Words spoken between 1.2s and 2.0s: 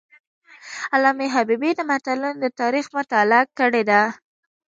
حبیبي د